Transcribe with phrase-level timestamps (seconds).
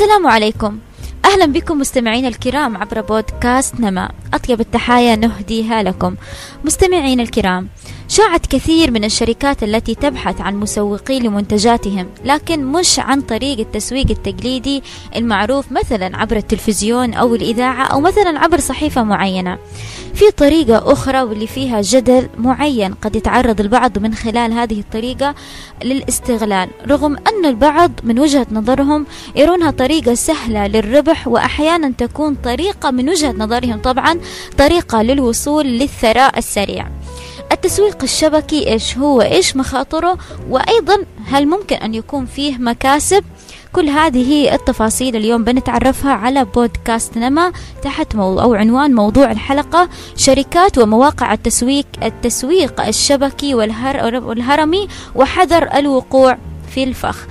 [0.00, 0.78] السلام عليكم.
[1.24, 4.12] أهلا بكم مستمعينا الكرام عبر بودكاست نما.
[4.34, 6.14] أطيب التحايا نهديها لكم.
[6.64, 7.68] مستمعينا الكرام
[8.10, 14.82] شاعت كثير من الشركات التي تبحث عن مسوقين لمنتجاتهم لكن مش عن طريق التسويق التقليدي
[15.16, 19.58] المعروف مثلا عبر التلفزيون أو الإذاعة أو مثلا عبر صحيفة معينة.
[20.14, 25.34] في طريقة أخرى واللي فيها جدل معين قد يتعرض البعض من خلال هذه الطريقة
[25.84, 33.08] للاستغلال رغم أن البعض من وجهة نظرهم يرونها طريقة سهلة للربح وأحيانا تكون طريقة من
[33.08, 34.20] وجهة نظرهم طبعا
[34.58, 36.88] طريقة للوصول للثراء السريع.
[37.52, 40.18] التسويق الشبكي إيش هو؟ إيش مخاطره؟
[40.48, 43.24] وأيضا هل ممكن أن يكون فيه مكاسب؟
[43.72, 50.78] كل هذه التفاصيل اليوم بنتعرفها على بودكاست نما تحت موضوع أو عنوان موضوع الحلقة شركات
[50.78, 56.38] ومواقع التسويق التسويق الشبكي والهر والهرمي وحذر الوقوع
[56.74, 57.26] في الفخ.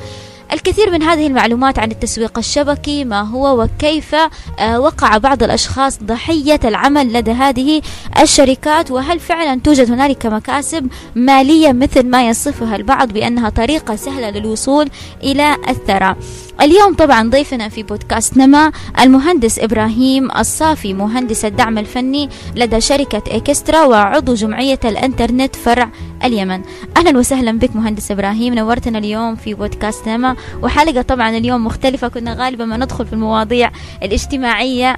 [0.54, 4.16] الكثير من هذه المعلومات عن التسويق الشبكي ما هو وكيف
[4.60, 7.82] آه، وقع بعض الأشخاص ضحية العمل لدى هذه
[8.22, 14.90] الشركات؟ وهل فعلا توجد هنالك مكاسب مالية مثل ما يصفها البعض بأنها طريقة سهلة للوصول
[15.24, 16.18] إلى الثراء؟
[16.62, 23.86] اليوم طبعا ضيفنا في بودكاست نما المهندس إبراهيم الصافي مهندس الدعم الفني لدى شركة إكسترا
[23.86, 25.90] وعضو جمعية الإنترنت فرع
[26.24, 26.62] اليمن.
[26.98, 32.34] أهلا وسهلا بك مهندس إبراهيم نورتنا اليوم في بودكاست نما وحلقة طبعا اليوم مختلفة كنا
[32.34, 33.72] غالبا ما ندخل في المواضيع
[34.04, 34.98] الاجتماعية.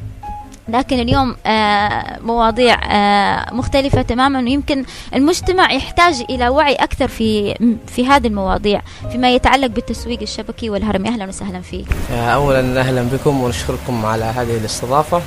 [0.72, 7.56] لكن اليوم آه، مواضيع آه، مختلفة تماما ويمكن المجتمع يحتاج إلى وعي أكثر في
[7.88, 11.10] في هذه المواضيع فيما يتعلق بالتسويق الشبكي والهرمي.
[11.10, 11.88] أهلا وسهلا فيك.
[12.12, 15.22] آه، أولا أهلا بكم ونشكركم على هذه الاستضافة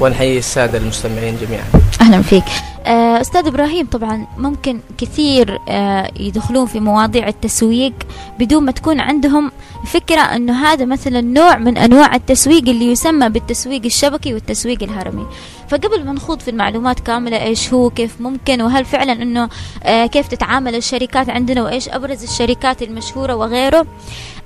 [0.00, 1.64] ونحيي السادة المستمعين جميعا.
[2.00, 2.44] أهلا فيك.
[2.88, 7.92] أستاذ إبراهيم طبعا ممكن كثير آه، يدخلون في مواضيع التسويق
[8.38, 9.52] بدون ما تكون عندهم
[9.86, 15.26] فكرة أنه هذا مثلا نوع من أنواع التسويق اللي يسمى بالتسويق الشبكي والتسويق الهرمي.
[15.68, 19.48] فقبل ما نخوض في المعلومات كاملة إيش هو كيف ممكن وهل فعلا أنه
[19.82, 23.86] آه، كيف تتعامل الشركات عندنا وإيش أبرز الشركات المشهورة وغيره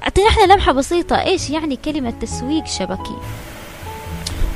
[0.03, 3.17] أعطينا إحنا لمحة بسيطة إيش يعني كلمة تسويق شبكي؟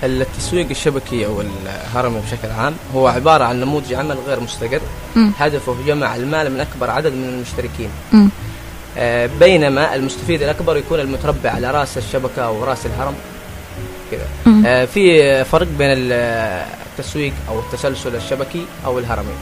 [0.04, 4.80] التسويق الشبكي أو الهرمي بشكل عام هو عبارة عن نموذج عمل غير مستقر.
[5.16, 5.30] م.
[5.38, 7.90] هدفه جمع المال من أكبر عدد من المشتركين.
[8.12, 8.28] م.
[8.98, 13.14] آه بينما المستفيد الأكبر يكون المتربع على رأس الشبكة أو رأس الهرم.
[14.10, 14.26] كذا.
[14.66, 19.34] آه في فرق بين التسويق أو التسلسل الشبكي أو الهرمي.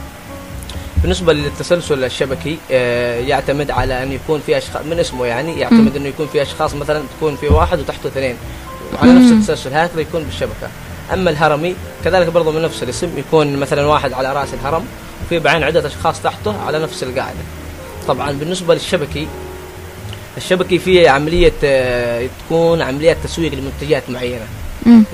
[1.01, 6.07] بالنسبة للتسلسل الشبكي آه يعتمد على أن يكون في أشخاص من اسمه يعني يعتمد أنه
[6.07, 8.35] يكون في أشخاص مثلا تكون في واحد وتحته اثنين.
[8.95, 10.69] وعلى نفس التسلسل هكذا يكون بالشبكة.
[11.13, 14.85] أما الهرمي كذلك برضه من نفس الاسم يكون مثلا واحد على رأس الهرم
[15.25, 17.39] وفي بعين عدة أشخاص تحته على نفس القاعدة.
[18.07, 19.27] طبعا بالنسبة للشبكي
[20.37, 24.45] الشبكي فيه عملية آه، تكون عمليات تسويق لمنتجات معينة.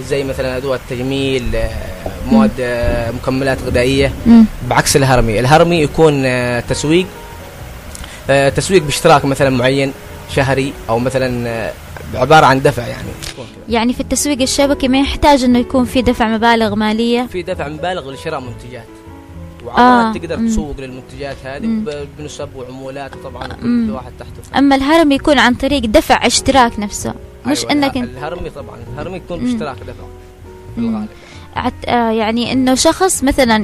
[0.09, 1.70] زي مثلا أدوات تجميل آه،
[2.31, 4.12] مواد آه، مكملات غذائية.
[4.70, 6.24] بعكس الهرمي الهرمي يكون
[6.70, 7.06] تسويق
[8.56, 9.94] تسويق باشتراك مثلا معين.
[10.36, 11.72] شهري أو مثلا
[12.14, 13.09] عبارة عن دفع يعني.
[13.69, 18.12] يعني في التسويق الشبكي ما يحتاج إنه يكون في دفع مبالغ مالية؟ في دفع مبالغ
[18.12, 18.86] لشراء منتجات.
[19.66, 20.20] وعملات آه.
[20.20, 20.47] تقدر مم.
[20.47, 21.84] تسوق للمنتجات هذه
[22.20, 27.14] بنسب وعمولات وطبعا كل واحد تحته أما الهرم يكون عن طريق دفع اشتراك نفسه.
[27.47, 30.03] مش أيوة إنك الهرمي طبعا الهرمي يكون باشتراك دفع
[30.75, 30.96] في الغالب.
[30.96, 31.31] آه،
[31.88, 33.60] يعني إنه شخص مثلا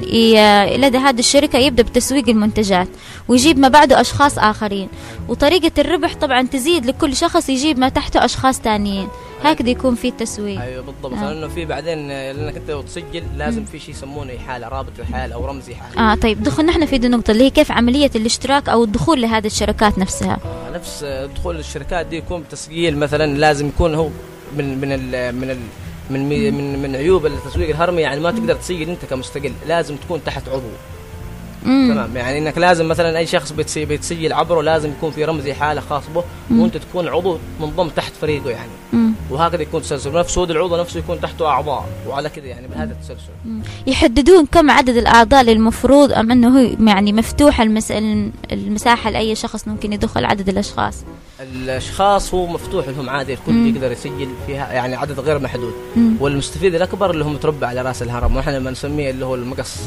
[0.78, 2.88] لدى هذه الشركة يبدأ بتسويق المنتجات
[3.28, 4.90] ويجيب ما بعده أشخاص آخرين.
[5.28, 9.08] وطريقة الربح طبعا تزيد لكل شخص يجيب ما تحته أشخاص ثانيين
[9.44, 10.62] هكذا يكون في التسويق.
[10.62, 11.14] أيوه بالضبط.
[11.14, 11.34] آه.
[11.34, 15.69] لأنه في بعدين لأنك أنت تسجل لازم في شيء يسمونه إحالة رابط الحال أو رمز
[15.69, 16.12] إحالة.
[16.12, 19.98] آه طيب دخلنا إحنا في النقطة اللي هي كيف عملية الاشتراك أو الدخول لهذه الشركات
[19.98, 20.38] نفسها.
[20.46, 21.04] آه نفس
[21.36, 24.09] دخول الشركات دي يكون بتسجيل مثلا لازم يكون هو
[24.58, 25.58] من من ال من ال
[26.09, 30.50] من من من عيوب التسويق الهرمي يعني ما تقدر تسجل أنت كمستقل لازم تكون تحت
[30.50, 30.69] عضو.
[31.65, 31.94] مم.
[31.94, 36.04] تمام؟ يعني إنك لازم مثلا أي شخص بيتسجل عبره لازم يكون في رمزي حاله خاص
[36.15, 38.71] به وأنت تكون عضو منضم تحت فريقه يعني.
[38.94, 39.06] مم.
[39.29, 40.12] وهكذا يكون تسلسل.
[40.12, 41.85] نفسه العضو نفسه يكون تحته أعضاء.
[42.07, 43.31] وعلى كذا يعني بهذا التسلسل.
[43.88, 47.91] يحددون كم عدد الأعضاء للمفروض أم أنه هو يعني مفتوح المس...
[48.51, 50.95] المساحة لأي شخص ممكن يدخل عدد الأشخاص؟
[51.39, 55.73] الأشخاص هو مفتوح لهم عادي الكل يقدر يسجل فيها يعني عدد غير محدود.
[55.95, 56.15] مم.
[56.19, 59.77] والمستفيد الأكبر اللي هو متربع على رأس الهرم وإحنا لما نسميه اللي هو المقص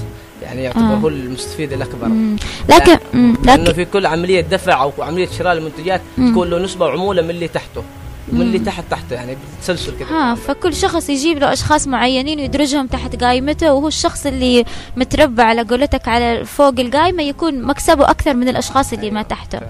[0.43, 0.97] يعني يعتبر آه.
[0.97, 2.09] هو المستفيد الأكبر.
[2.09, 2.37] مم.
[2.69, 3.37] لكن مم.
[3.45, 7.49] لأنه في كل عملية دفع أو عملية شراء المنتجات تكون له نسبة وعمولة من اللي
[7.49, 7.83] تحته.
[8.29, 12.87] من اللي تحت تحته يعني بتسلسل كذا ها فكل شخص يجيب له أشخاص معينين ويدرجهم
[12.87, 14.65] تحت قائمته وهو الشخص اللي
[14.97, 19.61] متربع على قولتك على فوق القائمة يكون مكسبه أكثر من الأشخاص اللي ما تحته.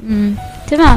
[0.00, 0.34] مم.
[0.70, 0.96] تمام.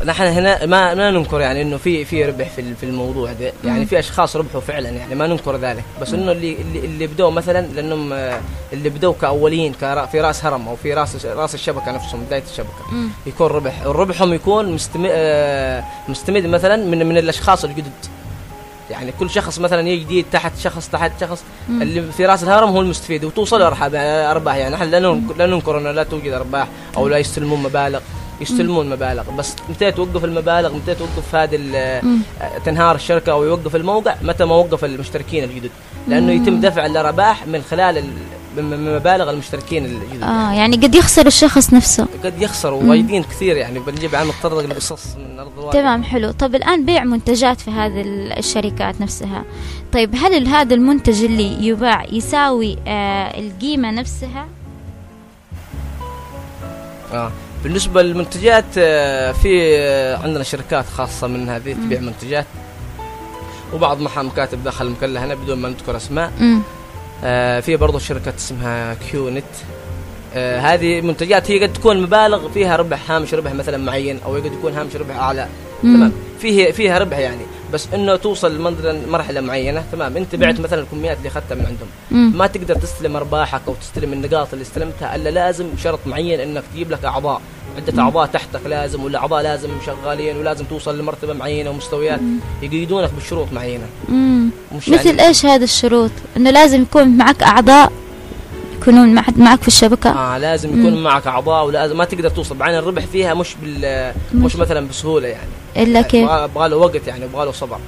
[0.00, 3.78] فنحن هنا ما ما ننكر يعني إنه في في ربح في في الموضوع ده يعني
[3.80, 3.86] مم.
[3.86, 7.66] في أشخاص ربحوا فعلا يعني ما ننكر ذلك بس إنه اللي اللي, اللي بدوا مثلا
[7.66, 8.40] لأنهم آه،
[8.72, 12.92] اللي بدوا كأولين كرا- في رأس هرم أو في رأس رأس الشبكة نفسهم بداية الشبكة
[12.92, 13.08] مم.
[13.26, 15.10] يكون ربح ربحهم يكون مستمد
[16.08, 17.92] مستمد مثلا من من الأشخاص الجدد
[18.90, 21.82] يعني كل شخص مثلا يجي جديد تحت شخص تحت شخص مم.
[21.82, 23.82] اللي في راس الهرم هو المستفيد وتوصل ارباح
[24.30, 24.54] أرباح.
[24.56, 28.00] يعني نحن لا ننكر, لا ننكر إنه لا توجد أرباح أو لا يستلمون مبالغ.
[28.40, 29.30] يستلمون مبالغ.
[29.38, 31.60] بس متى توقف المبالغ متى توقف هذه.
[32.64, 35.70] تنهار الشركة أو يوقف الموقع متى ما وقف المشتركين الجدد.
[36.08, 36.32] لأنه.
[36.32, 38.04] يتم دفع الأرباح من خلال
[38.58, 42.06] مبالغ المشتركين الجدد آه يعني قد يخسر الشخص نفسه.
[42.24, 42.88] قد يخسروا مم.
[42.88, 45.72] وايدين كثير يعني بنجيب عن نتطرق لقصص من أرض الواقع.
[45.80, 46.30] تمام حلو.
[46.30, 49.44] طب الآن بيع منتجات في هذه ال- الشركات نفسها.
[49.92, 54.46] طيب هل هذا المنتج اللي يباع يساوي آه القيمة نفسها؟
[57.12, 57.32] آه.
[57.64, 61.72] بالنسبة للمنتجات آه، في آه، عندنا شركات خاصة من هذه.
[61.72, 62.46] تبيع منتجات.
[63.74, 66.32] وبعض محا مكاتب داخل المكلة هنا بدون ما نذكر أسماء.
[67.60, 69.44] في برضو شركة اسمها كيونت
[70.36, 74.46] آه، هذه منتجات هي قد تكون مبالغ فيها ربح هامش ربح مثلا معين أو قد
[74.46, 75.48] يكون هامش ربح أعلى.
[75.82, 76.12] تمام.
[76.40, 77.42] فيه فيها ربح يعني.
[77.74, 80.16] بس إنه توصل لمرحله مرحلة معينة تمام.
[80.16, 81.88] أنت بعت مثلا الكميات اللي أخذتها من عندهم.
[82.10, 82.38] مم.
[82.38, 86.90] ما تقدر تستلم أرباحك أو تستلم النقاط اللي استلمتها إلا لازم شرط معين إنك تجيب
[86.90, 87.40] لك أعضاء.
[87.76, 92.20] عدة أعضاء تحتك لازم ولا أعضاء لازم شغالين ولازم توصل لمرتبة معينة ومستويات
[92.62, 93.84] يقيدونك بشروط معينة.
[94.08, 94.50] مم.
[94.76, 97.92] مش مثل يعني إيش هذه الشروط؟ إنه لازم يكون معك أعضاء
[98.80, 101.02] يكونون مع- معك في الشبكة؟ آه لازم يكون مم.
[101.02, 102.56] معك أعضاء ولازم ما تقدر توصل.
[102.56, 105.48] بعدين الربح فيها مش بال مش- مش مثلا بسهولة يعني.
[105.76, 107.78] إلا كيف يبغى له وقت يعني يبغى له صبر.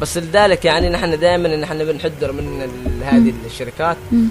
[0.00, 2.68] بس لذلك يعني نحن دائما نحن بنحذر من
[3.04, 3.96] هذه الشركات.
[4.12, 4.28] مم.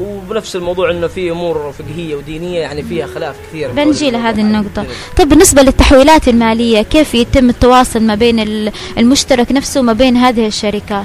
[0.00, 3.70] وبنفس الموضوع إنه في أمور فقهية ودينية يعني فيها خلاف كثير.
[3.70, 4.86] بنجي لهذه النقطة.
[5.16, 10.46] طيب بالنسبة للتحويلات المالية كيف يتم التواصل ما بين ال- المشترك نفسه وما بين هذه
[10.46, 11.04] الشركات؟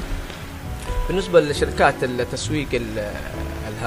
[1.08, 2.68] بالنسبة لشركات التسويق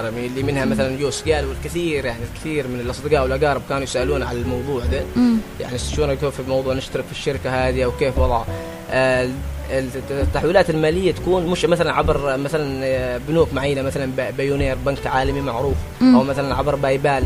[0.00, 4.22] ال- الهرمي اللي منها مثلا يو سجال والكثير يعني الكثير من الأصدقاء والأقارب كانوا يسألون
[4.22, 5.37] على الموضوع ده مم.
[5.60, 8.43] يعني شلون كيف في موضوع نشترك في الشركة هذه أو كيف وضع
[8.90, 9.28] آه،
[9.70, 15.40] الت- التحويلات المالية تكون مش مثلا عبر مثلا آه، بنوك معينة مثلا بايونير بنك عالمي
[15.40, 15.76] معروف.
[16.02, 17.25] أو مثلا عبر بايبال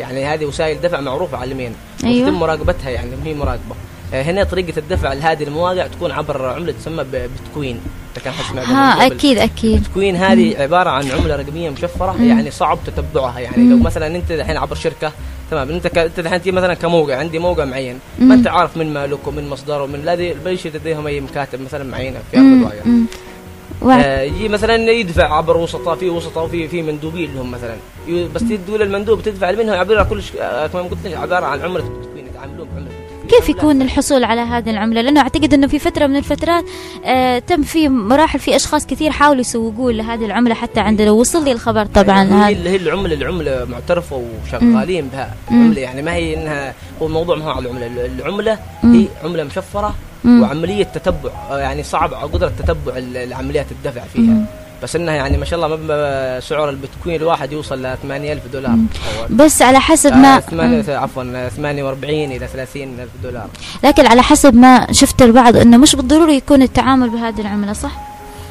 [0.00, 1.72] يعني هذه وسائل دفع معروفه عالميا
[2.04, 2.22] أيوة.
[2.26, 3.74] وتتم مراقبتها يعني هي مراقبة
[4.14, 7.80] آه، هنا طريقة الدفع لهذه المواقع تكون عبر عملة تسمى بتكوين
[8.16, 9.06] اذا كان من ها.
[9.06, 12.28] أكيد أكيد بتكوين هذه عبارة عن عملة رقمية مشفرة مم.
[12.28, 13.70] يعني صعب تتبعها يعني مم.
[13.70, 15.12] لو مثلا أنت الحين عبر شركة
[15.50, 15.98] تمام أنت ك...
[15.98, 18.28] أنت الحين مثلا كموقع عندي موقع معين مم.
[18.28, 22.18] ما أنت عارف من مالك ومن مصدره ومن الذي بلش لديهم أي مكاتب مثلا معينة
[22.30, 22.64] في.
[23.82, 27.76] وع- آه يجي مثلا يدفع عبر وسطاء في وسطاء وفي في مندوبين لهم مثلا
[28.34, 30.32] بس تقول المندوب تدفع منه عباره كل ش...
[30.40, 31.84] آه كما قلت لك عبارة عن عملة
[33.28, 33.48] كيف.
[33.48, 36.64] يكون الحصول على هذه العملة لأنه أعتقد أنه في فترة من الفترات
[37.04, 41.52] آه تم في مراحل في أشخاص كثير حاولوا يسوقون لهذه العملة حتى عندنا وصل لي
[41.52, 45.64] الخبر طبعا يعني هي هي العملة العملة معترفة وشغالين بها مم.
[45.64, 48.94] عمله يعني ما هي إنها هو الموضوع ما هو على العملة العملة مم.
[48.94, 49.94] هي عملة مشفرة
[50.24, 50.42] مم.
[50.42, 54.46] وعملية تتبع آه، يعني صعب قدرة تتبع ال- العمليات الدفع فيها مم.
[54.84, 55.94] بس إنها يعني ما شاء الله مبلغ
[56.40, 58.76] سعر البتكوين الواحد يوصل ل 8000 دولار
[59.30, 63.46] بس على حسب آه، ما ثمانية- عفوا 48 إلى 30 الف دولار
[63.84, 67.92] لكن على حسب ما شفت البعض أنه مش بالضروري يكون التعامل بهذه العملة صح؟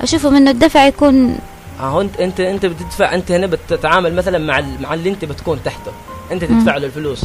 [0.02, 1.38] أشوفه أنه الدفع يكون
[1.80, 5.92] آه انت انت أنت بتدفع أنت هنا بتتعامل مثلا مع مع اللي أنت بتكون تحته
[6.32, 6.44] أنت.
[6.44, 7.22] تدفع له الفلوس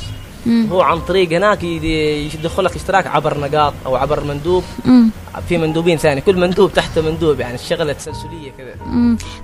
[0.47, 0.69] مم.
[0.73, 5.11] هو عن طريق هناك يدخل لك اشتراك عبر نقاط أو عبر مندوب مم.
[5.41, 6.21] في مندوبين ثاني.
[6.21, 8.75] كل مندوب تحته مندوب يعني الشغلة تسلسلية كذا.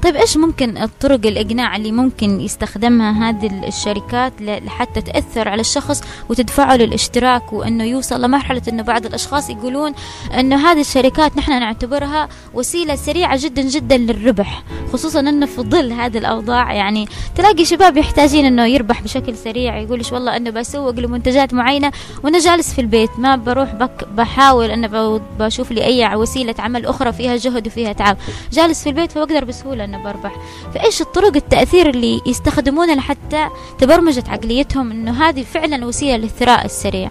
[0.02, 6.76] طيب إيش ممكن الطرق الإقناع اللي ممكن يستخدمها هذه الشركات لحتى تأثر على الشخص وتدفعه
[6.76, 9.92] للاشتراك وإنه يوصل لمرحلة إنه بعض الأشخاص يقولون
[10.38, 16.18] إنه هذه الشركات نحن نعتبرها وسيلة سريعة جدا جدا للربح خصوصا إنه في ظل هذه
[16.18, 16.72] الأوضاع.
[16.72, 21.92] يعني تلاقي شباب يحتاجين إنه يربح بشكل سريع يقول إيش والله إنه بسوق لمنتجات معينة
[22.24, 23.74] وأنا جالس في البيت ما بروح
[24.16, 28.16] بحاول إنه بشوف لي أي وسيلة عمل أخرى فيها جهد وفيها تعب.
[28.52, 30.36] جالس في البيت فبقدر بسهولة إنه بربح.
[30.74, 33.48] فإيش الطرق التأثير اللي يستخدمونها لحتى
[33.78, 37.10] تبرمجت عقليتهم إنه هذه فعلا وسيلة للثراء السريع؟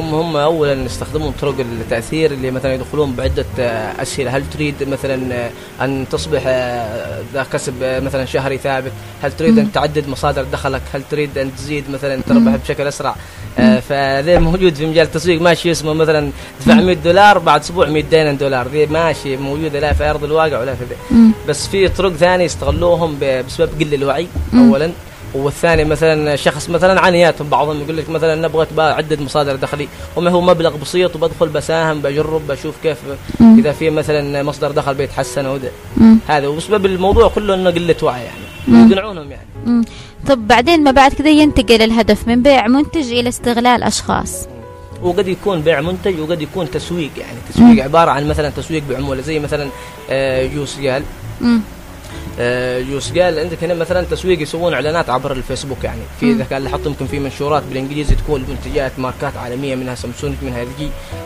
[0.00, 3.44] هم هم اولا يستخدمون طرق التأثير اللي مثلا يدخلون بعدة
[4.02, 4.36] أسئلة.
[4.36, 5.48] هل تريد مثلا
[5.80, 6.42] أن تصبح
[7.34, 8.92] ذا كسب مثلا شهري ثابت؟
[9.22, 9.58] هل تريد.
[9.58, 13.14] أن تعدد مصادر دخلك؟ هل تريد أن تزيد مثلا تربح بشكل أسرع؟
[13.58, 15.42] آه، فذا موجود في مجال التسويق.
[15.42, 16.30] ماشي اسمه مثلا
[16.60, 18.68] تدفع 100 دولار بعد أسبوع 200 دولار.
[18.68, 20.96] ذي ماشي موجودة لا في أرض الواقع ولا في ذي.
[21.48, 24.26] بس في طرق ثانية يستغلوهم بسبب قلة الوعي.
[24.54, 24.90] اولا.
[25.34, 30.40] والثاني مثلا شخص مثلا عنيات بعضهم يقول لك مثلا نبغى عدة مصادر دخلي وما هو
[30.40, 32.98] مبلغ بسيط وبدخل بساهم بجرب بشوف كيف
[33.40, 33.58] مم.
[33.58, 35.58] إذا في مثلا مصدر دخل بيتحسن أو.
[36.26, 38.90] هذا وبسبب الموضوع كله إنه قلة وعي يعني.
[38.90, 39.84] يقنعونهم يعني مم.
[40.28, 44.48] طب بعدين ما بعد كذا ينتقل الهدف من بيع منتج إلى استغلال أشخاص
[45.02, 47.82] وقد يكون بيع منتج وقد يكون تسويق يعني تسويق مم.
[47.82, 49.68] عبارة عن مثلا تسويق بعمولة زي مثلا
[50.10, 51.02] آه، جوس قال
[52.40, 56.32] آه، جوس قال عندك هنا مثلا تسويق يسوون إعلانات عبر الفيسبوك يعني في.
[56.32, 60.68] اذا كان لاحظت يمكن في منشورات بالإنجليزي تكون منتجات ماركات عالمية منها سامسونج منها ال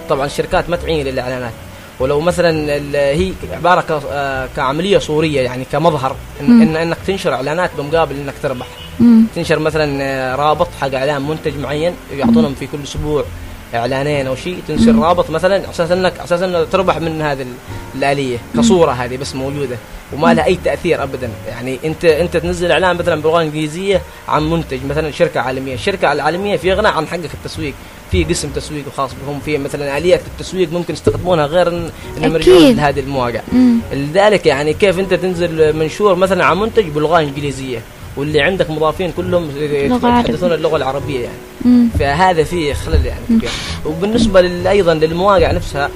[0.09, 1.53] طبعا الشركات ما تعين للإعلانات
[2.01, 6.63] ولو مثلا هي عبارة آه، كعملية صورية يعني كمظهر إن.
[6.63, 8.67] إن إنك تنشر إعلانات بمقابل إنك تربح.
[9.35, 13.25] تنشر مثلا آه، رابط حق إعلان منتج معين يعطونهم في كل أسبوع
[13.75, 14.95] إعلانين أو شيء تنشر.
[14.99, 17.47] رابط مثلا على أساس انك على أساس إنه تربح من هذه ال-
[17.95, 19.77] الآلية كصورة هذه بس موجودة
[20.13, 24.79] وما لها أي تأثير ابدا يعني انت أنت تنزل إعلان مثلا باللغة الإنجليزية عن منتج
[24.91, 27.75] مثلا شركة عالمية الشركة العالمية في غنى عن حقك التسويق
[28.13, 32.35] في قسم تسويق خاص بهم في مثلا آليات التسويق ممكن يستخدمونها غير ان انهم.
[32.35, 33.41] يرجعون لهذه المواقع.
[33.93, 37.79] لذلك يعني كيف أنت تنزل منشور مثلا عن منتج باللغة الإنجليزية
[38.17, 39.51] واللي عندك مضافين كلهم.
[39.61, 41.37] يتحدثون اللغة العربية يعني.
[41.65, 41.89] مم.
[41.99, 43.51] فهذا فيه خلل يعني كبير.
[43.87, 45.91] وبالنسبة أيضا للمواقع نفسها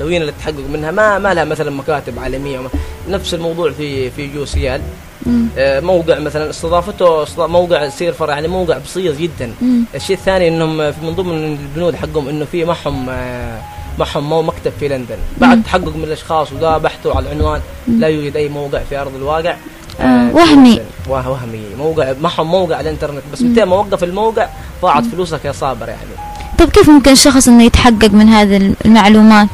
[0.00, 2.68] لو جينا للتحقق منها ما ما لها مثلا مكاتب عالمية وما
[3.08, 4.80] نفس الموضوع في في جوسيال
[5.26, 5.46] مم.
[5.58, 9.52] آه، موقع مثلا استضافته استضا- موقع سيرفر يعني موقع بسيط جدا.
[9.62, 9.84] مم.
[9.94, 13.60] الشيء الثاني إنهم في من ضمن البنود حقهم إنه في معهم آه،
[13.98, 15.16] معهم مو مكتب في لندن.
[15.38, 19.56] بعد تحقق من الأشخاص وذا بحثوا على العنوان لا يوجد أي موقع في أرض الواقع.
[20.00, 20.80] آه، وهمي.
[21.08, 21.62] وهمي.
[21.78, 24.48] موقع معهم موقع على الإنترنت بس متى ما وقف الموقع
[24.82, 26.30] ضاعت فلوسك يا صابر يعني.
[26.58, 29.48] طب كيف ممكن شخص إنه يتحقق من هذه المعلومات؟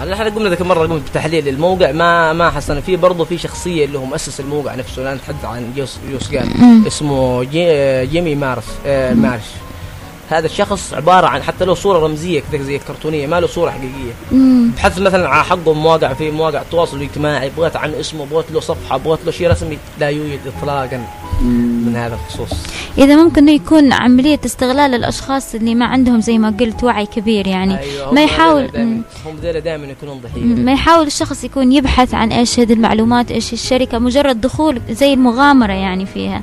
[0.00, 3.84] آه، إحنا قمنا ذيك المرة قمت بتحليل الموقع ما ما حسنا في برضه في شخصية
[3.84, 5.56] اللي هو مؤسس الموقع نفسه لا نتحدث عن
[6.34, 6.86] قال مم.
[6.86, 9.42] اسمه جي جيمي مارس آه مارش.
[10.28, 14.12] هذا الشخص عبارة عن حتى له صورة رمزية كذا زي الكرتونيه ما له صورة حقيقية.
[14.76, 18.96] بحث مثلا على حقه مواقع في مواقع التواصل الاجتماعي بغيت عن اسمه بغيت له صفحة
[18.96, 21.04] بغيت له شيء رسمي لا يوجد اطلاقا
[21.40, 22.58] من هذا الخصوص.
[22.98, 27.78] إذا ممكن يكون عملية استغلال الأشخاص اللي ما عندهم زي ما قلت وعي كبير يعني.
[27.78, 29.26] أيوة ما يحاول دايماً-.
[29.26, 30.40] هم ذيلا دائما يكونون ضحية.
[30.40, 35.72] ما يحاول الشخص يكون يبحث عن إيش هذه المعلومات إيش الشركة مجرد دخول زي المغامرة
[35.72, 36.42] يعني فيها.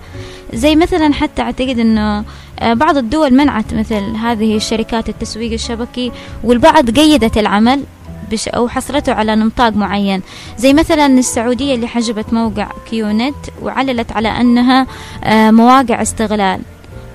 [0.53, 2.23] زي مثلا حتى أعتقد إنه
[2.63, 6.11] بعض الدول منعت مثل هذه الشركات التسويق الشبكي
[6.43, 7.83] والبعض قيدت العمل
[8.31, 10.21] بش أو حصرته على نطاق معين.
[10.57, 14.87] زي مثلا السعودية اللي حجبت موقع كيونت وعللت على أنها
[15.23, 16.61] آه، مواقع استغلال.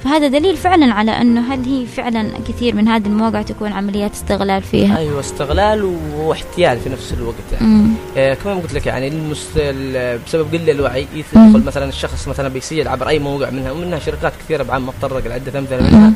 [0.06, 4.62] فهذا دليل فعلا على إنه هل هي فعلا كثير من هذه المواقع تكون عمليات استغلال
[4.62, 7.90] فيها أيوه استغلال واحتيال في نفس الوقت يعني مم.
[8.16, 9.50] آه كمان قلت لك يعني المست...
[9.56, 11.06] ال- بسبب قلة الوعي.
[11.14, 15.26] يدخل مثلا الشخص مثلا بيسجل عبر أي موقع منها ومنها شركات كثيرة بعد ما اتطرق
[15.26, 16.14] لعدة أمثلة منها مم.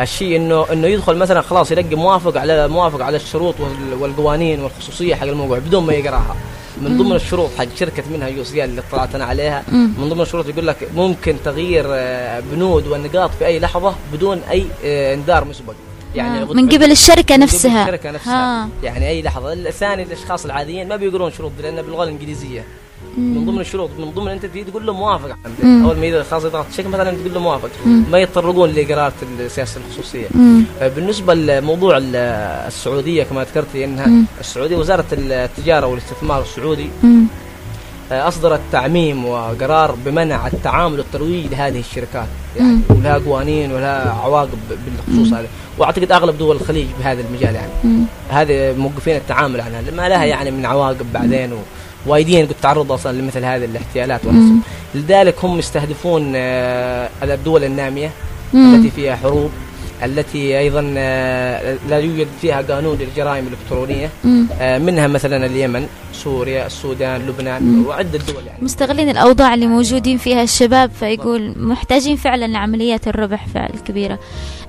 [0.00, 5.14] الشيء إنه إنه يدخل مثلا خلاص يلقي موافق على موافق على الشروط وال- والقوانين والخصوصية
[5.14, 6.36] حق الموقع بدون ما يقراها
[6.80, 9.64] من ضمن الشروط حق شركة منها يوسيال اللي اطلعت أنا عليها.
[9.72, 14.64] من ضمن الشروط يقول لك ممكن تغيير آه، بنود والنقاط في أي لحظة بدون أي
[14.84, 15.74] آه، انذار مسبق.
[16.18, 17.82] آه، غد- من قبل الشركة من قبل نفسها.
[17.82, 18.64] الشركة نفسها.
[18.64, 18.68] ها.
[18.82, 22.64] يعني أي لحظة الثاني الأشخاص العاديين ما بيقرون شروط لأن باللغة الإنجليزية.
[23.18, 25.36] من ضمن الشروط من ضمن أنت تقول له موافق.
[25.64, 27.68] أول ما يجي خلاص يضغط تشيك مثلا تقول له موافق.
[28.10, 30.26] ما يتطرقون لقراءه السياسة الخصوصية.
[30.80, 32.16] آه، بالنسبة لموضوع ال-
[32.66, 34.06] السعودية كما ذكرتي انها.
[34.40, 36.90] السعودية وزارة التجارة والاستثمار السعودي.
[38.12, 42.26] آه، أصدرت تعميم وقرار بمنع التعامل والترويج لهذه الشركات
[42.56, 42.78] يعني.
[42.88, 45.46] ولها قوانين ولها عواقب بالخصوص هذا
[45.78, 47.72] وأعتقد أغلب دول الخليج بهذا المجال يعني.
[48.28, 51.56] هذه موقفين التعامل عنها ما لها يعني من عواقب بعدين و...
[52.06, 54.24] وايدين قد تعرضوا أصلا لمثل هذه الاحتيالات.
[54.24, 58.10] والنصب لذلك هم يستهدفون آه، الدول النامية
[58.54, 58.74] مم.
[58.74, 59.50] التي فيها حروب
[60.02, 64.10] التي أيضا آه، لا يوجد فيها قانون للجرائم الإلكترونية.
[64.60, 67.86] آه، منها مثلا اليمن سوريا السودان لبنان مم.
[67.86, 73.74] وعدة دول يعني مستغلين الأوضاع اللي موجودين فيها الشباب فيقول محتاجين فعلا لعمليات الربح فعلا
[73.88, 74.18] كبيرة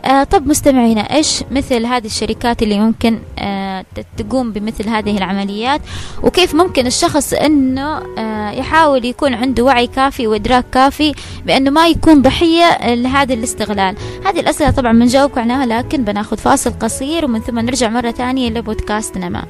[0.05, 3.85] آه طب مستمعينا إيش مثل هذه الشركات اللي ممكن آه
[4.17, 5.81] تقوم بمثل هذه العمليات؟
[6.23, 11.13] وكيف ممكن الشخص أنه آه يحاول يكون عنده وعي كافي وإدراك كافي
[11.45, 17.25] بأنه ما يكون ضحية لهذا الاستغلال؟ هذه الأسئلة طبعا بنجاوب عنها لكن بناخذ فاصل قصير
[17.25, 19.43] ومن ثم نرجع مرة ثانية لبودكاست نما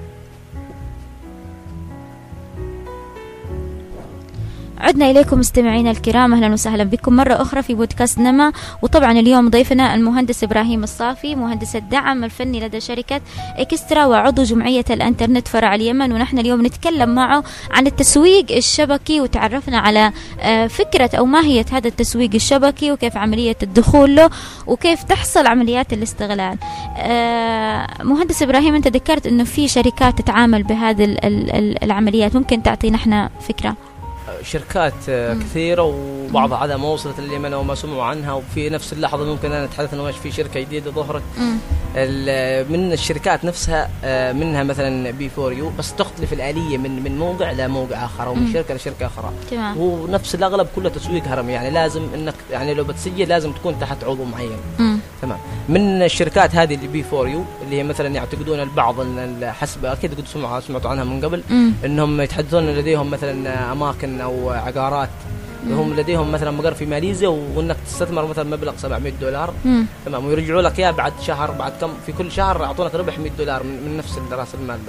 [4.82, 6.34] عدنا إليكم مستمعينا الكرام.
[6.34, 7.16] أهلا وسهلا بكم.
[7.16, 8.52] مرة أخرى في بودكاست نما.
[8.82, 13.22] وطبعا اليوم ضيفنا المهندس إبراهيم الصافي مهندس الدعم الفني لدى شركة
[13.58, 16.12] إكسترا وعضو جمعية الأنترنت فرع اليمن.
[16.12, 22.30] ونحن اليوم نتكلم معه عن التسويق الشبكي وتعرفنا على آه، فكرة أو ماهية هذا التسويق
[22.36, 24.30] الشبكي وكيف عملية الدخول له
[24.68, 26.58] وكيف تحصل عمليات الاستغلال.
[26.98, 31.18] آه، مهندس إبراهيم أنت ذكرت أنه في شركات تتعامل بهذه
[31.84, 32.36] العمليات.
[32.36, 33.91] ممكن تعطينا إحنا فكرة؟
[34.42, 39.26] شركات آه، كثيرة وبعضها عدد ما وصلت اليمن أو ما سمعوا عنها وفي نفس اللحظة
[39.26, 41.24] ممكن أنا أتحدث إنه في شركة جديدة ظهرت.
[42.70, 48.28] من الشركات نفسها آه، منها مثلا B4U بس تختلف الآلية من من موقع لموقع آخر
[48.28, 49.78] أو من شركة لشركه أخرى تمام.
[49.78, 54.04] هو نفس الأغلب كله تسويق هرمي يعني لازم إنك يعني لو بتسجل لازم تكون تحت
[54.04, 54.91] عضو معين.
[55.72, 60.60] من الشركات هذه اللي B4U اللي هي مثلا يعتقدون البعض إن حسب أكيد قد سمعوا
[60.60, 61.72] سمعتوا عنها من قبل مم.
[61.86, 65.10] إنهم يتحدثون لديهم مثلا أماكن أو عقارات.
[65.70, 69.54] هم لديهم مثلا مقر في ماليزيا وانك تستثمر مثلا مبلغ 700 دولار.
[69.66, 69.86] مم.
[70.06, 70.26] تمام.
[70.26, 73.84] ويرجعوا لك إياه بعد شهر بعد كم في كل شهر يعطونك ربح 100 دولار من,
[73.90, 74.80] من نفس راس المال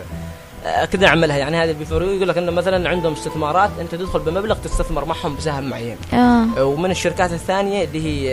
[0.92, 5.04] كذا اعملها يعني هذا بيفرق يقول لك انه مثلا عندهم استثمارات أنت تدخل بمبلغ تستثمر
[5.04, 5.96] معهم بسهم معين.
[6.14, 6.64] آه.
[6.64, 8.28] ومن الشركات الثانية اللي هي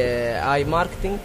[0.54, 1.18] اي marketing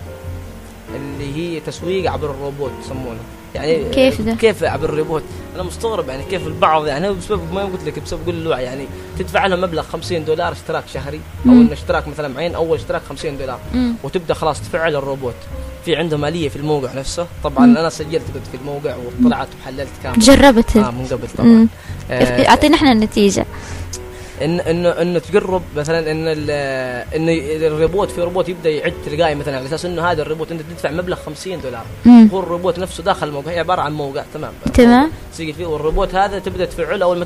[0.96, 3.20] اللي هي تسويق عبر الروبوت يسمونه.
[3.54, 5.22] يعني كيف ده؟ كيف عبر الروبوت؟
[5.54, 8.86] أنا مستغرب يعني كيف البعض يعني بسبب ما قلت لك بسبب قل له يعني
[9.18, 13.38] تدفع لهم مبلغ 50 دولار اشتراك شهري أو انه اشتراك مثلا معين اول اشتراك 50
[13.38, 13.58] دولار.
[13.74, 13.94] مم.
[14.02, 15.34] وتبدأ خلاص تفعل الروبوت.
[15.84, 17.26] في عندهم آلية في الموقع نفسه.
[17.44, 17.76] طبعا مم.
[17.76, 20.18] أنا سجلت كنت في الموقع وطلعت وحللت كامل.
[20.18, 20.76] جربت.
[20.76, 21.68] آه من قبل طبعا.
[22.10, 23.46] آه اعطينا إحنا النتيجة.
[24.42, 27.28] ان انه إنه تقرب مثلا إن ان
[27.66, 31.16] الروبوت في روبوت يبدأ يعد تلقائي مثلا على أساس إنه هذا الروبوت أنت تدفع مبلغ
[31.16, 31.84] 50 دولار.
[32.32, 34.52] هو الروبوت نفسه داخل الموقع هي عبارة عن موقع تمام.
[34.74, 35.10] تمام.
[35.32, 37.24] تسجل فيه والروبوت هذا تبدأ تفعله أول ما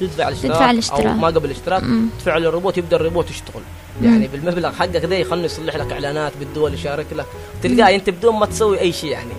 [0.00, 1.06] تدفع الاشتراك تدفع الاشتراك.
[1.06, 1.82] أو ما قبل الاشتراك
[2.20, 3.62] تفعل الروبوت يبدأ الروبوت يشتغل.
[4.02, 7.26] يعني بالمبلغ حقك ذا يخلي يصلح لك إعلانات بالدول يشارك لك.
[7.62, 9.32] تلقاه أنت بدون ما تسوي أي شيء يعني.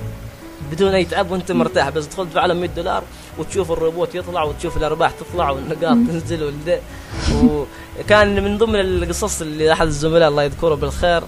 [0.72, 3.04] بدون أي تعب وأنت مرتاح بس تدخل تدفع 100 دولار
[3.38, 6.54] وتشوف الروبوت يطلع وتشوف الأرباح تطلع والنقاط تنزل
[8.00, 11.24] وكان من ضمن القصص اللي أحد الزملاء الله يذكره بالخير.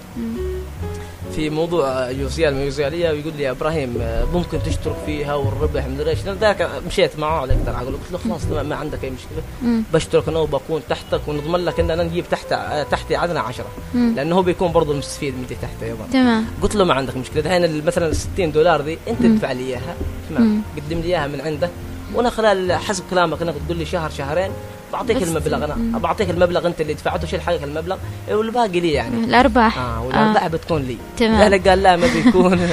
[1.36, 3.98] في موضوع يوسيال يوسيالية ويقول لي إبراهيم
[4.34, 8.46] ممكن تشترك فيها والربح من إيش؟ ذاك مشيت معه على أقدر أقول قلت له خلاص
[8.66, 9.84] ما عندك أي مشكلة.
[9.94, 12.54] بشترك أنا وبكون تحتك ونضمن لك إن أنا نجيب تحت
[12.92, 16.08] تحتي عدنا 10 لأنه هو بيكون برضه مستفيد من تحت أيضا.
[16.14, 16.46] تمام.
[16.62, 17.42] قلت له ما عندك مشكلة.
[17.42, 19.96] دحين مثلا ال 60 دولار دي أنت تدفع لي إياها.
[20.30, 20.62] تمام.
[20.76, 21.70] قدم لي إياها من عندك
[22.16, 24.52] وأنا خلال حسب كلامك أنك تقول لي شهر شهرين
[24.94, 26.00] بعطيك المبلغ أنا.
[26.00, 27.98] بعطيك المبلغ أنت اللي دفعته شيل حقك المبلغ.
[28.32, 29.26] والباقي لي يعني.
[29.26, 29.78] الأرباح.
[29.78, 30.48] آه والأرباح آه.
[30.48, 30.98] بتكون لي.
[31.18, 31.62] تمام.
[31.68, 32.60] قال لا ما بيكون.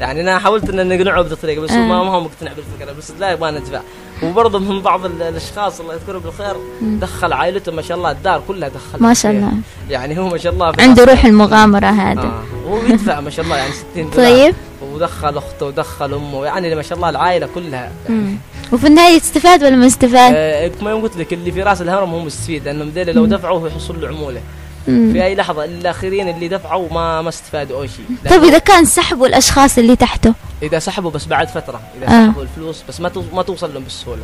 [0.00, 1.86] يعني أنا حاولت إن نقنعه بهذه بس آه.
[1.86, 3.80] ما هو مقتنع بالفكرة بس لا يبغى ندفع.
[4.22, 9.02] وبرضه من بعض الأشخاص الله يذكره بالخير دخل عائلته ما شاء الله الدار كلها دخل
[9.02, 9.52] ما شاء الله.
[9.90, 12.20] يعني هو ما شاء الله عنده روح المغامرة هذا.
[12.20, 12.42] آه.
[12.68, 14.14] هو يدفع ما شاء الله يعني 60 دولار.
[14.14, 14.54] طيب.
[14.82, 17.92] ودخل أخته ودخل أمه يعني ما شاء الله العائلة كلها.
[18.08, 18.36] يعني
[18.72, 22.18] وفي النهاية استفاد ولا ما استفاد؟ آه ما قلت لك اللي في رأس الهرم هو
[22.18, 24.40] مستفيد لأنه ذيل لو دفعوا يحصل له عموله
[24.86, 28.04] في أي لحظة الآخرين اللي دفعوا ما ما استفادوا أي شيء.
[28.30, 32.26] طيب إذا كان سحبوا الأشخاص اللي تحته؟ إذا سحبوا بس بعد فترة إذا آه.
[32.26, 34.22] سحبوا الفلوس بس ما ما توصل لهم بالسهوله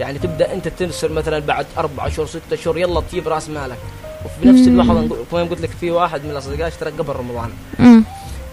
[0.00, 3.78] يعني تبدأ أنت تنسر مثلا بعد أربع شهور ستة شهور يلا تجيب رأس مالك.
[4.24, 7.50] وفي نفس اللحظة كما قلت لك في واحد من الأصدقاء اشترك قبل رمضان.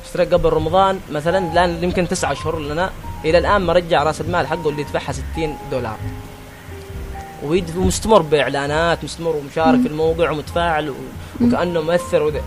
[0.06, 2.90] اشترك قبل رمضان مثلا الآن يمكن تسعة اشهر لنا
[3.26, 5.98] إلى الآن ما رجع رأس المال حقه اللي دفعها 60 دولار.
[7.44, 10.94] ومستمر بإعلانات مستمر ومشارك في الموقع ومتفاعل
[11.42, 12.42] وكأنه مؤثر وده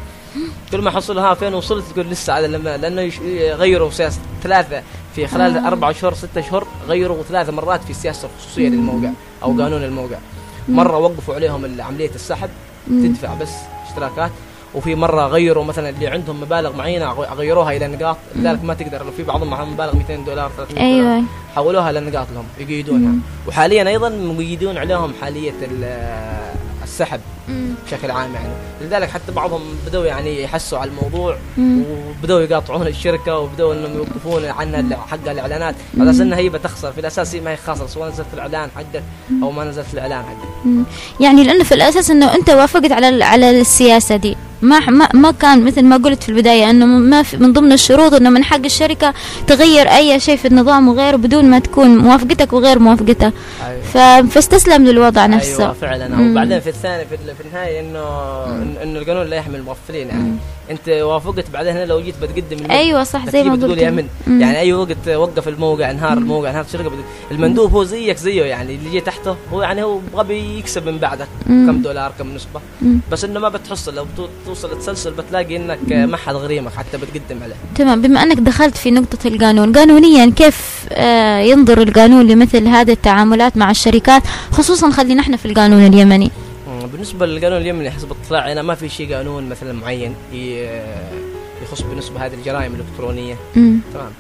[0.73, 4.83] كل ما حصلها فين وصلت تقول لسه على لما لأنه يغيروا سياسة ثلاثة
[5.15, 5.69] في خلال آه.
[5.69, 9.11] أربع شهور ستة اشهر غيروا ثلاث مرات في السياسة الخصوصيه للموقع
[9.43, 10.17] أو قانون الموقع.
[10.69, 12.51] مرة وقفوا عليهم عملية السحب
[12.87, 13.51] تدفع بس
[13.89, 14.31] اشتراكات.
[14.75, 19.11] وفي مرة غيروا مثلا اللي عندهم مبالغ معينة غيروها إلى نقاط لذلك ما تقدر لو
[19.11, 21.03] في بعضهم معهم مبالغ 200 دولار 300 أيوة.
[21.03, 21.23] دولار
[21.55, 23.15] حولوها لنقاط لهم يقيدونها
[23.49, 25.53] وحاليا أيضا مقيدون عليهم حالية
[26.85, 27.21] السحب
[27.87, 28.49] بشكل عام يعني.
[28.81, 34.97] لذلك حتى بعضهم بدأوا يعني يحسوا على الموضوع وبدأوا يقاطعون الشركة وبدأوا إنهم يوقفون عنها
[34.97, 35.75] حق الإعلانات.
[36.01, 36.93] على أساس إنها هي بتخسر.
[36.93, 39.03] في الأساس هي ما هي خاسره سواء نزلت الإعلان حقك
[39.43, 40.85] أو ما نزلت الإعلان حقك.
[41.21, 44.37] يعني لأنه في الأساس إنه أنت وافقت على على السياسة دي.
[44.65, 48.31] ما ما كان مثل ما قلت في البداية إنه ما في من ضمن الشروط إنه
[48.31, 49.15] من حق الشركة
[49.47, 53.33] تغير أي شيء في النظام وغيره بدون ما تكون موافقتك وغير موافقتها
[53.67, 53.83] أيوة.
[54.31, 55.63] فاستسلم للوضع نفسه.
[55.65, 56.09] أيوه فعلا.
[56.09, 56.31] مم.
[56.31, 58.03] وبعدين في الثاني في, ال- في النهاية إنه
[58.83, 60.23] إنه القانون لا يحمي المغفلين يعني.
[60.23, 60.37] مم.
[60.71, 63.83] أنت وافقت بعدين لو جيت بتقدم أيوه صح زي ما بتقول قلت.
[63.83, 64.09] يا من.
[64.27, 64.41] مم.
[64.41, 68.75] يعني أي وقت وقف الموقع انهار الموقع انهار الشركة بت- المندوب هو زيك زيه يعني
[68.75, 71.67] اللي جاي تحته هو يعني هو يبغى بيكسب من بعدك مم.
[71.71, 72.61] كم دولار كم نسبة.
[72.83, 73.01] مم.
[73.13, 73.95] بس إنه ما بتحصل.
[73.95, 74.07] لو
[74.47, 77.55] توصل التسلسل بتلاقي إنك ما حد غريمك حتى بتقدم عليه.
[77.77, 78.03] تمام.
[78.03, 83.71] بما أنك دخلت في نقطة القانون قانونيا كيف آه، ينظر القانون لمثل هذه التعاملات مع
[83.87, 86.31] الشركات خصوصا خلينا إحنا في القانون اليمني
[86.69, 90.15] مم، بالنسبة للقانون اليمني حسب اطلاعي أنا ما في شيء قانون مثلا معين
[91.63, 93.79] يخص بالنسبة هذه الجرائم الإلكترونية مم.
[93.95, 94.13] تمام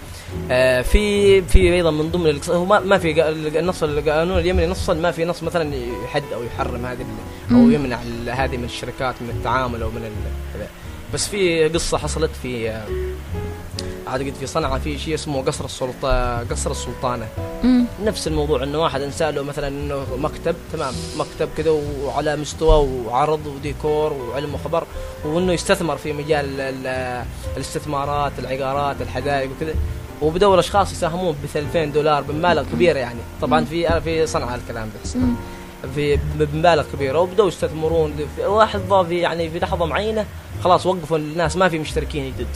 [0.50, 3.28] آه في في أيضا من ضمن هو ما, ما في
[3.60, 5.74] النص القانون اليمني نصا ما في نص مثلا
[6.04, 7.04] يحد أو يحرم هذه
[7.50, 7.70] أو.
[7.70, 7.98] يمنع
[8.28, 10.10] هذه من الشركات من التعامل أو من
[11.14, 12.84] بس في قصة حصلت في آه،
[14.08, 17.26] اعتقد في صنعاء في شيء اسمه قصر السلطه قصر السلطانة.
[17.64, 17.84] مم.
[18.04, 21.70] نفس الموضوع إنه واحد انساله مثلا إنه مكتب تمام؟ مكتب كذا
[22.04, 24.84] وعلى مستوى وعرض وديكور وعلم وخبر
[25.24, 27.24] وإنه يستثمر في مجال ال- ال-
[27.56, 29.74] الاستثمارات العقارات الحدائق وكذا.
[30.22, 33.20] وبدور اشخاص يساهمون ب 2000 دولار بمبالغ كبيرة يعني.
[33.42, 35.16] طبعا في في صنعاء الكلام بس.
[35.94, 37.18] في بمبالغ كبيرة.
[37.20, 38.12] وبدأوا يستثمرون.
[38.46, 40.26] واحد في يعني في لحظة معينة
[40.64, 42.46] خلاص وقفوا الناس ما في مشتركين جدد.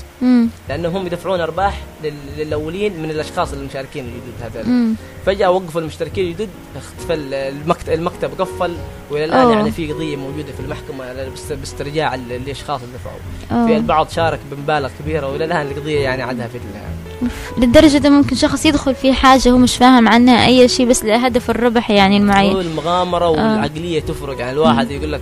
[0.69, 4.95] لأنهم هم يدفعون أرباح لل- للأولين من الأشخاص المشاركين الجدد هذول.
[5.27, 8.77] فجأة وقفوا المشتركين الجدد اختفى ال- المكتب, المكتب قفل
[9.11, 9.53] وإلى الآن أوه.
[9.53, 13.67] يعني في قضية موجودة في المحكمة باست- باسترجاع ال- الأشخاص اللي دفعوا.
[13.67, 18.37] في البعض شارك بمبالغ كبيرة وإلى الآن القضية يعني عادها في ال- للدرجة ده ممكن
[18.37, 22.57] شخص يدخل في حاجة هو مش فاهم عنها أي شيء بس لهدف الربح يعني المعين
[22.57, 25.21] والمغامره والعقلية تفرق يعني الواحد يقول لك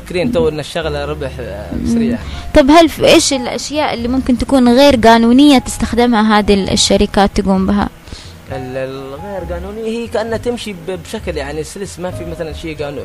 [0.00, 2.18] فاكرين تو إن الشغلة ربح آه، سريع.
[2.54, 7.88] طب هل في إيش الأشياء اللي ممكن تكون غير قانونية تستخدمها هذه الشركات تقوم بها؟
[8.52, 13.04] ال- الغير قانوني هي كأنها تمشي بشكل يعني سلس ما في مثلا شيء قانوني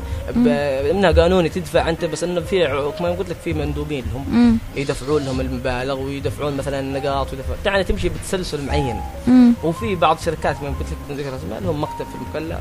[0.92, 4.58] إنها قانوني تدفع أنت بس إنه في كما قلت لك في مندوبين لهم.
[4.76, 9.02] يدفعون لهم المبالغ ويدفعون مثلا النقاط ويدفع يعني تمشي بتسلسل معين.
[9.28, 9.54] مم.
[9.64, 11.32] وفي بعض الشركات ما قلت لك ذكر
[11.66, 12.60] لهم مكتب في المكلا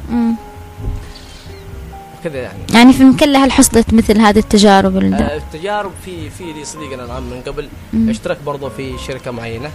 [2.25, 2.31] مم.
[2.31, 6.53] وكذا يعني يعني في المكلا هل حصلت مثل هذه التجارب ولا آه، التجارب في في
[6.53, 8.11] لي صديقنا الان من قبل مم.
[8.11, 9.71] اشترك برضه في شركة معينة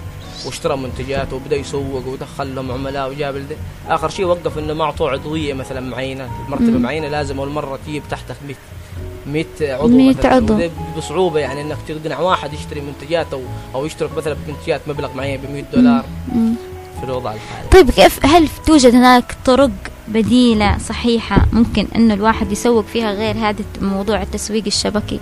[0.46, 3.46] واشترى منتجات وبدأ يسوق ودخل لهم عملاء وجاب
[3.88, 6.82] آخر شيء وقف إنه ما اعطوه عضويه مثلا معينة مرتبة مم.
[6.82, 8.56] معينة لازم أول مرة تجيب تحتك 100
[9.62, 10.34] 100 عضو 100 مثلاً.
[10.34, 10.60] عضو.
[10.98, 13.42] بصعوبة يعني إنك تقنع واحد يشتري منتجات أو
[13.76, 16.06] أو يشترك مثلا بمنتجات مبلغ معين ب 100 دولار
[16.36, 16.54] مم.
[17.00, 19.72] في الوضع الحالي طيب كيف هل توجد هناك طرق
[20.08, 25.20] بديلة صحيحة ممكن إنه الواحد يسوق فيها غير هذا موضوع التسويق الشبكي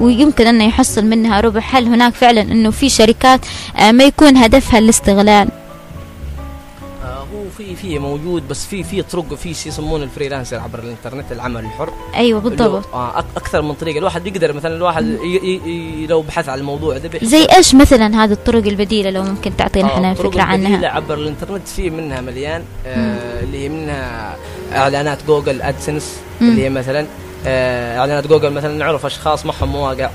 [0.00, 1.76] ويمكن إنه يحصل منها ربح.
[1.76, 3.40] هل هناك فعلا إنه في شركات
[3.76, 5.48] آه، ما يكون هدفها الاستغلال؟
[7.58, 11.92] في في موجود بس في في طرق في شيء يسمونه الفريلانسر عبر الإنترنت العمل الحر.
[12.14, 12.86] أيوه بالضبط.
[12.94, 13.98] آه أكثر من طريقة.
[13.98, 15.70] الواحد يقدر مثلا الواحد ي ي
[16.02, 19.56] ي لو بحث عن الموضوع ده بيحصل زي إيش مثلا هذه الطرق البديلة لو ممكن
[19.56, 24.36] تعطينا آه، إحنا فكرة البديلة عنها عبر الإنترنت في منها مليان آه اللي هي منها
[24.72, 26.16] إعلانات جوجل AdSense.
[26.40, 27.06] اللي هي مثلا آه
[27.46, 30.10] إعلانات جوجل مثلا نعرف أشخاص معهم مواقع.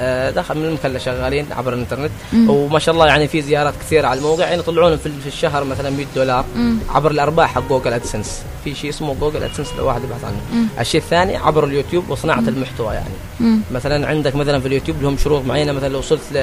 [0.00, 2.10] آه داخل من المكلا شغالين عبر الإنترنت.
[2.48, 6.06] وما شاء الله يعني في زيارات كثيرة على الموقع يعني يطلعون في الشهر مثلا 100
[6.16, 6.44] دولار.
[6.88, 10.66] عبر الأرباح حق جوجل AdSense في شيء اسمه جوجل AdSense لو واحد يبحث عنه.
[10.80, 13.60] الشيء الثاني عبر اليوتيوب وصناعة المحتوى يعني.
[13.72, 16.38] مثلا عندك مثلا في اليوتيوب لهم شروط معينة مثلا لو وصلت ل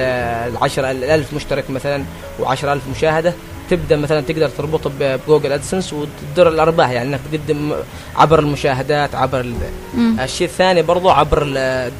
[0.62, 2.04] 10000 مشترك مثلا
[2.40, 3.32] و10000 مشاهدة
[3.70, 7.72] تبدأ مثلا تقدر تربطه بجوجل أدسنس وتدر الأرباح يعني إنك تقدم
[8.16, 9.54] عبر المشاهدات عبر ال-
[9.96, 10.20] مم.
[10.20, 11.42] الشيء الثاني برضو عبر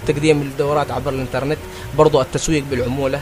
[0.06, 1.58] تقديم الدورات عبر الإنترنت
[1.98, 3.20] برضو التسويق بالعمولة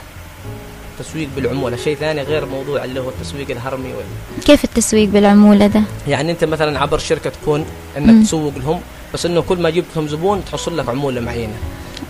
[1.01, 4.45] التسويق بالعمولة شيء ثاني غير موضوع اللي هو التسويق الهرمي وال...
[4.45, 7.67] كيف التسويق بالعمولة ده يعني أنت مثلا عبر شركة تكون مم.
[8.11, 8.81] انك تسوق لهم
[9.15, 11.53] بس إنه كل ما جبت لهم زبون تحصل لك عمولة معينة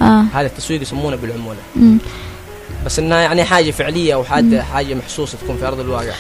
[0.03, 1.99] آه هذا التسويق يسمونه بالعمولة مم.
[2.87, 6.13] بس إنها يعني حاجة فعلية أو حاجة حاجة محسوسة تكون في أرض الواقع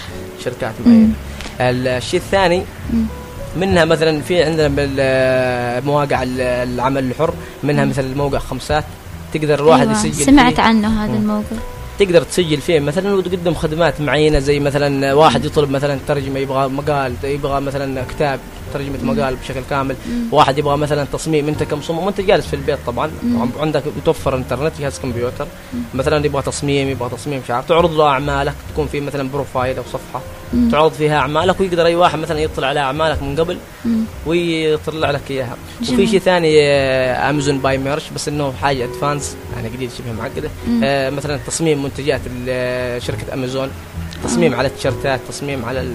[0.44, 1.09] شركات معينة.
[1.61, 2.62] الشيء الثاني.
[3.57, 4.68] منها مثلا في عندنا
[5.81, 8.85] مواقع ال- العمل الحر منها مثل الموقع خمسات.
[9.35, 10.07] تقدر الواحد أيوة.
[10.07, 10.62] يسجل سمعت فيه.
[10.62, 11.12] عنه هذا.
[11.12, 11.57] الموقع.
[11.99, 17.12] تقدر تسجل فيه مثلا وتقدم خدمات معينة زي مثلا واحد يطلب مثلا ترجمة يبغى مقال
[17.25, 18.40] يبغى مثلا كتاب.
[18.72, 20.22] ترجمة مقال بشكل كامل مم.
[20.33, 23.48] واحد يبغى مثلا تصميم أنت كمصمم وأنت جالس في البيت طبعا مم.
[23.61, 25.80] عندك متوفر إنترنت جهاز كمبيوتر مم.
[25.94, 30.20] مثلا يبغى تصميم يبغى تصميم شعار تعرض له أعمالك تكون في مثلا profile أو صفحة
[30.52, 30.68] مم.
[30.70, 34.04] تعرض فيها أعمالك ويقدر أي واحد مثلا يطلع على أعمالك من قبل مم.
[34.26, 36.06] ويطلع لك إياها وفي.
[36.06, 36.61] شيء ثاني
[37.30, 40.50] امازون باي Merch بس إنه حاجة advanced يعني قليل شبه معقدة.
[40.85, 43.70] آه مثلا تصميم منتجات ال- شركة امازون
[44.24, 45.94] تصميم على التيشيرتات تصميم على ال-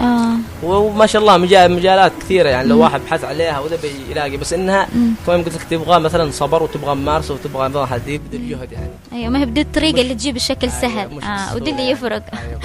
[0.00, 4.52] آه وما شاء الله مجال مجالات كثيرة يعني لو واحد بحث عليها وذا بيلاقي بس
[4.52, 4.88] إنها
[5.26, 8.90] كمان قلت لك تبغى مثلا صبر وتبغى ممارسة وتبغى واحد يبذل جهد يعني.
[9.12, 11.22] أيوه ما هي بدي الطريقة اللي تجيب الشكل سهل.
[11.22, 12.22] آه ودي اللي يفرق.
[12.32, 12.60] أيوة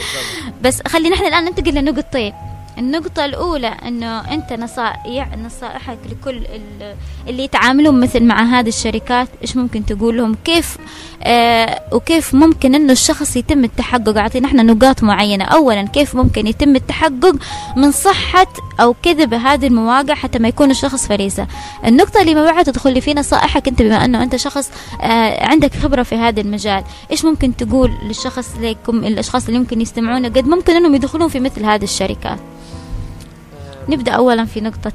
[0.62, 2.34] بس خلينا إحنا الآن ننتقل لنقطتين
[2.78, 6.42] النقطة الأولى أنه أنت نصائح نصائحك لكل
[7.28, 10.78] اللي يتعاملون مثل مع هذه الشركات إيش ممكن تقول لهم؟ كيف
[11.24, 15.46] آه وكيف ممكن أنه الشخص يتم التحقق؟ أعطينا إحنا نقاط معينة.
[15.46, 17.36] أولا كيف ممكن يتم التحقق
[17.76, 18.48] من صحة
[18.80, 21.48] أو كذب هذه المواقع حتى ما يكون الشخص فريسة؟
[21.86, 25.76] النقطة اللي ما بعد تدخل لي في نصائحك أنت بما أنه أنت شخص آه عندك
[25.76, 26.84] خبرة في هذا المجال.
[27.12, 31.66] إيش ممكن تقول للشخص لكم الأشخاص اللي ممكن يستمعون؟ قد ممكن أنهم يدخلون في مثل
[31.66, 32.40] هذه الشركات.
[33.90, 34.92] نبدأ أولا في نقطة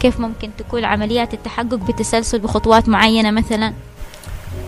[0.00, 3.72] كيف ممكن تكون عمليات التحقق بتسلسل بخطوات معينة مثلا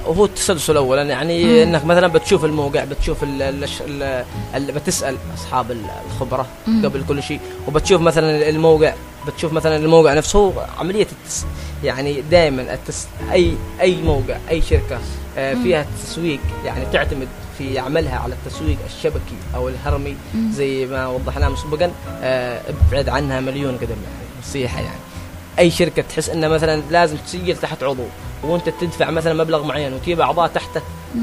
[0.07, 1.51] وهو التسلسل اولا يعني مم.
[1.63, 6.87] إنك مثلا بتشوف الموقع بتشوف ال ال ال ال بتسأل أصحاب الخبرة مم.
[6.87, 8.95] قبل كل شيء وبتشوف مثلا الموقع
[9.27, 11.45] بتشوف مثلا الموقع نفسه عملية التس
[11.85, 14.99] يعني دائما التس اي أي موقع أي شركة
[15.39, 20.17] آه، فيها تسويق يعني تعتمد في عملها على التسويق الشبكي أو الهرمي
[20.51, 24.99] زي ما وضحناه مسبقا آه، ابعد عنها مليون قدم يعني نصيحة يعني.
[25.59, 28.05] أي شركة تحس انها مثلا لازم تسجل تحت عضو
[28.43, 30.81] وأنت تدفع مثلا مبلغ معين وتجيب أعضاء تحته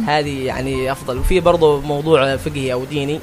[0.07, 1.17] هذه يعني أفضل.
[1.17, 3.19] وفي برضه موضوع فقهي أو ديني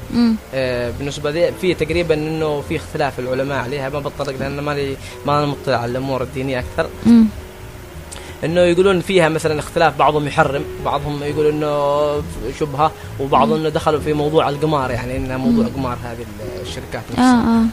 [0.55, 4.95] آه بالنسبة لي في تقريبا إنه في اختلاف العلماء عليها ما بتطرق لأن ما
[5.27, 6.91] ما مطلع على الأمور الدينية أكثر.
[7.07, 7.27] مم.
[8.45, 12.23] إنه يقولون فيها مثلا اختلاف بعضهم يحرم بعضهم يقول إنه
[12.61, 16.25] شبهة وبعضهم إنه دخلوا في موضوع القمار يعني إنه موضوع قمار هذه
[16.63, 17.35] الشركات نفسها.
[17.35, 17.61] آه.
[17.61, 17.65] آه.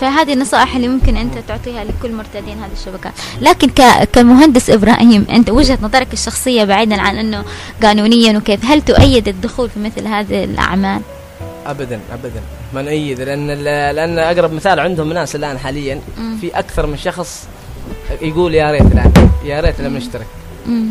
[0.00, 3.12] فهذه النصائح اللي ممكن أنت تعطيها لكل مرتدين هذه الشبكات.
[3.40, 3.70] لكن
[4.12, 7.44] كمهندس إبراهيم أنت وجهة نظرك الشخصية بعيدا عن إنه
[7.82, 11.00] قانونيا وكيف هل تؤيد الدخول في مثل هذه الأعمال؟
[11.66, 12.40] ابدا ابدا.
[12.74, 13.50] ما نؤيد لأن
[13.94, 16.00] لأن أقرب مثال عندهم ناس الآن حاليا
[16.40, 17.48] في أكثر من شخص
[18.22, 19.12] يقول يا ريت الآن
[19.44, 20.26] يا ريت لم نشترك.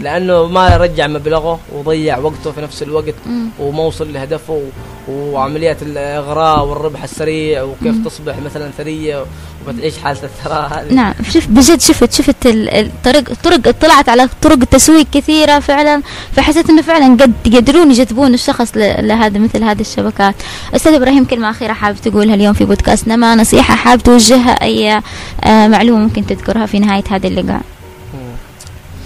[0.02, 3.14] لأنه ما رجع مبلغه وضيع وقته في نفس الوقت
[3.60, 4.62] وما وصل لهدفه
[5.10, 9.26] وعمليات الإغراء والربح السريع وكيف تصبح مثلا ثرية
[9.68, 10.94] وبتعيش حالة الثراء هذه.
[10.94, 16.82] نعم شوف بجد شفت شفت الطرق طرق اطلعت على طرق تسويق كثيرة فعلا فحسيت إنه
[16.82, 20.36] فعلا قد يقدرون يجذبون الشخص لهذا مثل هذه الشبكات.
[20.76, 25.02] أستاذ إبراهيم كلمة أخيرة حابب تقولها اليوم في بودكاست نما نصيحة حابب توجهها أي
[25.44, 27.62] آه، معلومة ممكن تذكرها في نهاية هذا اللقاء؟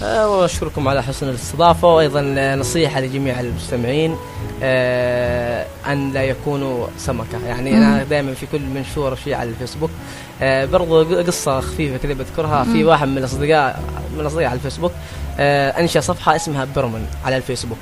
[0.02, 4.16] وأشكركم على حسن الاستضافة وأيضا نصيحة لجميع المستمعين
[4.62, 7.46] آه، أن لا يكونوا سمكة.
[7.46, 9.90] يعني أنا دائما في كل منشور شيء على الفيسبوك.
[10.42, 12.64] آه، برضو قصة خفيفة كذا بذكرها.
[12.64, 13.82] في واحد من الأصدقاء
[14.14, 14.92] من الأصدقاء على الفيسبوك
[15.38, 17.78] أنشأ صفحة اسمها برمن على الفيسبوك.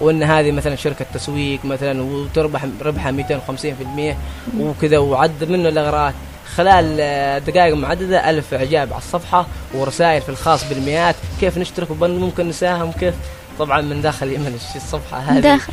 [0.00, 4.16] وإن هذه مثلا شركة تسويق مثلا وتربح ربحها 250%
[4.60, 6.14] وكذا وعد منه الإغراءات.
[6.56, 11.14] خلال آه، دقائق معددة ألف إعجاب على الصفحة ورسائل في الخاص بالمئات.
[11.40, 13.14] كيف نشترك وممكن نساهم؟ كيف؟
[13.58, 15.40] طبعا من داخل يمن الصفحة هذه.
[15.40, 15.72] داخل.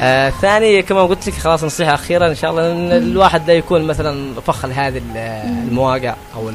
[0.00, 3.82] آه ثاني كما قلت لك خلاص نصيحة أخيرة إن شاء الله أن الواحد لا يكون
[3.82, 5.02] مثلا فخ لهذه
[5.68, 6.50] المواقع أو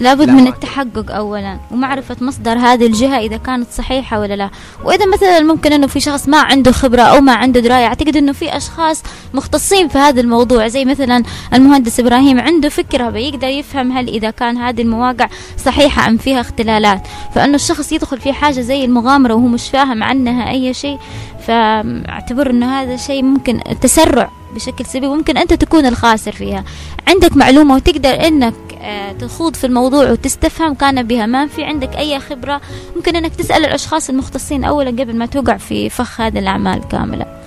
[0.00, 4.50] لابد من التحقق أولا ومعرفة مصدر هذه الجهة إذا كانت صحيحة ولا لا.
[4.84, 8.32] وإذا مثلا ممكن أنه في شخص ما عنده خبرة أو ما عنده دراية أعتقد أنه
[8.32, 9.02] في أشخاص
[9.34, 11.22] مختصين في هذا الموضوع زي مثلا
[11.54, 15.28] المهندس إبراهيم عنده فكرة بيقدر يفهم هل إذا كان هذه المواقع
[15.64, 17.06] صحيحة أم فيها اختلالات.
[17.34, 20.98] فأنه الشخص يدخل في حاجة زي المغامرة وهو مش فاهم عنها أي شيء
[21.46, 26.64] فأعتبر إنه هذا شيء ممكن تسرع بشكل سلبي وممكن أنت تكون الخاسر فيها.
[27.08, 31.26] عندك معلومة وتقدر إنك آه، تخوض في الموضوع وتستفهم كان بها.
[31.26, 32.60] ما في عندك أي خبرة
[32.96, 37.43] ممكن إنك تسأل الأشخاص المختصين اولا قبل ما توقع في فخ هذه الأعمال كاملة.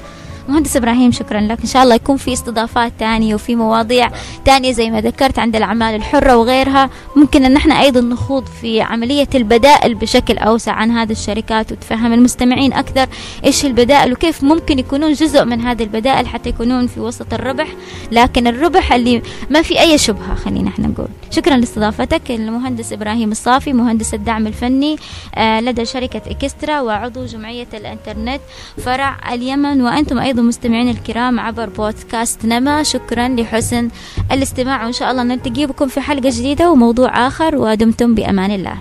[0.47, 1.59] مهندس إبراهيم شكرا لك.
[1.61, 4.09] إن شاء الله يكون في استضافات تانية وفي مواضيع
[4.45, 6.89] تانية زي ما ذكرت عند الأعمال الحرة وغيرها.
[7.15, 12.73] ممكن أن إحنا أيضا نخوض في عملية البدائل بشكل أوسع عن هذه الشركات وتفهم المستمعين
[12.73, 13.07] أكثر
[13.45, 17.67] إيش البدائل وكيف ممكن يكونون جزء من هذه البدائل حتى يكونون في وسط الربح.
[18.11, 21.07] لكن الربح اللي ما في أي شبهة خلينا إحنا نقول.
[21.31, 24.95] شكرا لاستضافتك المهندس إبراهيم الصافي مهندس الدعم الفني
[25.35, 28.41] آه، لدى شركة إكسترا وعضو جمعية الإنترنت
[28.77, 29.81] فرع اليمن.
[29.81, 33.89] وأنتم أيضا أيضا مستمعين الكرام عبر بودكاست نما شكرا لحسن
[34.31, 38.77] الاستماع وإن شاء الله نلتقي بكم في حلقة جديدة وموضوع آخر ودمتم بأمان الله.